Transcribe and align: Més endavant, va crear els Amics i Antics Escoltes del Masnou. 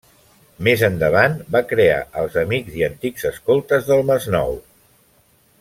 Més 0.67 0.83
endavant, 0.87 1.35
va 1.57 1.61
crear 1.73 1.99
els 2.23 2.39
Amics 2.45 2.79
i 2.81 2.85
Antics 2.89 3.29
Escoltes 3.33 3.89
del 3.93 4.05
Masnou. 4.13 4.61